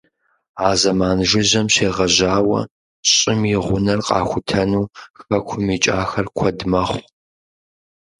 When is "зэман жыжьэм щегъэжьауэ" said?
0.79-2.59